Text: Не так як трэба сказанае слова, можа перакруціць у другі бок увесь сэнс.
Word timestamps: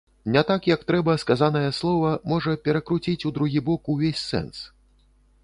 Не 0.35 0.41
так 0.51 0.61
як 0.69 0.85
трэба 0.91 1.13
сказанае 1.23 1.69
слова, 1.81 2.15
можа 2.33 2.57
перакруціць 2.69 3.27
у 3.31 3.35
другі 3.37 3.63
бок 3.69 3.93
увесь 3.97 4.25
сэнс. 4.33 4.65